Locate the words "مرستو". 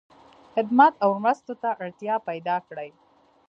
1.23-1.53